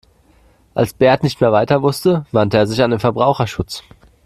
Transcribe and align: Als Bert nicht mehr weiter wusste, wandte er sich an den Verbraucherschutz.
Als 0.73 0.93
Bert 0.93 1.21
nicht 1.21 1.39
mehr 1.41 1.51
weiter 1.51 1.83
wusste, 1.83 2.25
wandte 2.31 2.57
er 2.57 2.65
sich 2.65 2.81
an 2.81 2.89
den 2.89 2.99
Verbraucherschutz. 2.99 3.83